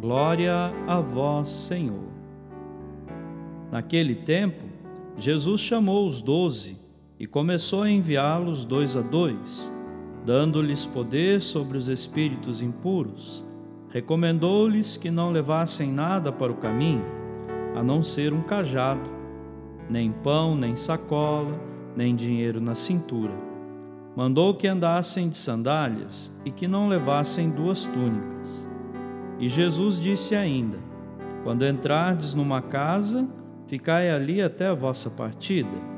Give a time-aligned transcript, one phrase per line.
[0.00, 2.08] Glória a vós, Senhor.
[3.70, 4.64] Naquele tempo,
[5.14, 6.78] Jesus chamou os doze
[7.18, 9.70] e começou a enviá-los dois a dois,
[10.24, 13.44] dando-lhes poder sobre os espíritos impuros.
[13.90, 17.04] Recomendou-lhes que não levassem nada para o caminho,
[17.76, 19.10] a não ser um cajado,
[19.90, 21.60] nem pão, nem sacola,
[21.94, 23.34] nem dinheiro na cintura.
[24.16, 28.69] Mandou que andassem de sandálias e que não levassem duas túnicas.
[29.40, 30.78] E Jesus disse ainda:
[31.42, 33.26] Quando entrardes numa casa,
[33.66, 35.90] ficai ali até a vossa partida.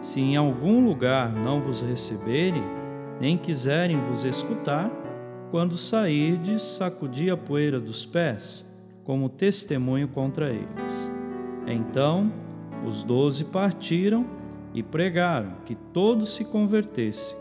[0.00, 2.62] Se em algum lugar não vos receberem,
[3.20, 4.90] nem quiserem vos escutar,
[5.50, 8.64] quando sairdes, sacudi a poeira dos pés,
[9.04, 11.12] como testemunho contra eles.
[11.66, 12.32] Então
[12.86, 14.24] os doze partiram
[14.72, 17.36] e pregaram que todos se convertessem,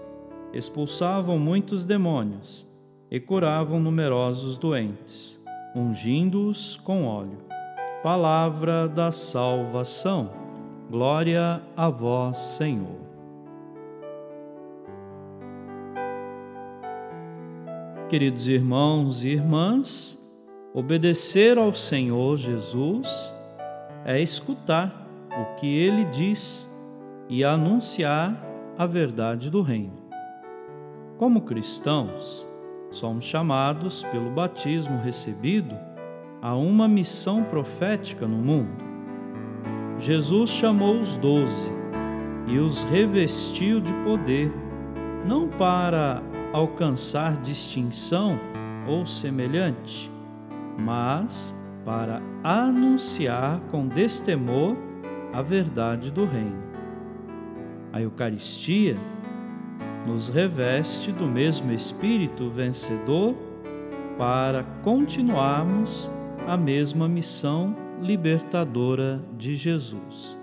[0.52, 2.68] expulsavam muitos demônios
[3.12, 5.37] e curavam numerosos doentes
[5.78, 7.38] ungindo-os com óleo.
[8.02, 10.32] Palavra da salvação.
[10.90, 12.98] Glória a vós, Senhor.
[18.10, 20.18] Queridos irmãos e irmãs,
[20.74, 23.36] obedecer ao Senhor Jesus
[24.06, 26.72] é escutar o que ele diz
[27.30, 28.42] e anunciar
[28.78, 30.08] a verdade do Reino.
[31.18, 32.50] Como cristãos,
[32.90, 35.76] somos chamados pelo batismo recebido
[36.42, 38.86] a uma missão profética no mundo.
[40.00, 41.72] Jesus chamou os doze
[42.48, 44.52] e os revestiu de poder,
[45.26, 46.22] não para
[46.54, 48.40] alcançar distinção
[48.88, 50.12] ou semelhante,
[50.78, 54.76] mas para anunciar com destemor
[55.34, 56.68] a verdade do Reino.
[57.92, 58.98] A Eucaristia
[60.08, 63.36] nos reveste do mesmo espírito vencedor
[64.18, 66.10] para continuarmos
[66.48, 70.40] a mesma missão libertadora de Jesus.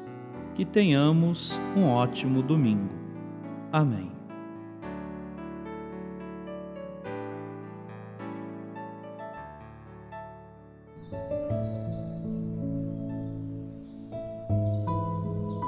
[0.55, 2.91] Que tenhamos um ótimo domingo.
[3.73, 4.13] Amém.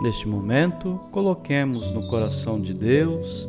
[0.02, 3.48] Neste momento, coloquemos no coração de Deus